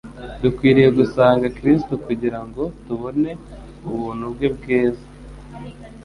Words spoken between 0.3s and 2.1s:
Dukwiriye gusanga Kristo